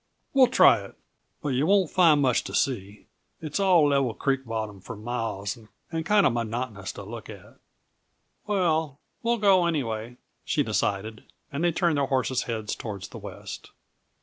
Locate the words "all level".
3.59-4.15